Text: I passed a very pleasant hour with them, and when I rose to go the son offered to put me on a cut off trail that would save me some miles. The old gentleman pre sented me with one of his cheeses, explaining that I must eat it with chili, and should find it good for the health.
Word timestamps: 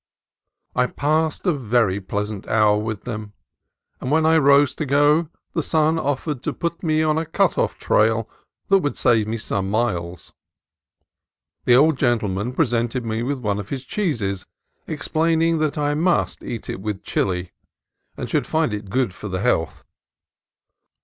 I 0.75 0.87
passed 0.87 1.45
a 1.45 1.53
very 1.53 2.01
pleasant 2.01 2.47
hour 2.47 2.75
with 2.75 3.03
them, 3.03 3.33
and 3.99 4.09
when 4.09 4.25
I 4.25 4.35
rose 4.39 4.73
to 4.73 4.85
go 4.87 5.29
the 5.53 5.61
son 5.61 5.99
offered 5.99 6.41
to 6.41 6.53
put 6.53 6.81
me 6.81 7.03
on 7.03 7.19
a 7.19 7.25
cut 7.27 7.55
off 7.55 7.77
trail 7.77 8.27
that 8.69 8.79
would 8.79 8.97
save 8.97 9.27
me 9.27 9.37
some 9.37 9.69
miles. 9.69 10.33
The 11.65 11.75
old 11.75 11.99
gentleman 11.99 12.53
pre 12.53 12.65
sented 12.65 13.03
me 13.03 13.21
with 13.21 13.41
one 13.41 13.59
of 13.59 13.69
his 13.69 13.85
cheeses, 13.85 14.47
explaining 14.87 15.59
that 15.59 15.77
I 15.77 15.93
must 15.93 16.41
eat 16.41 16.67
it 16.67 16.81
with 16.81 17.03
chili, 17.03 17.51
and 18.17 18.27
should 18.27 18.47
find 18.47 18.73
it 18.73 18.89
good 18.89 19.13
for 19.13 19.27
the 19.27 19.41
health. 19.41 19.83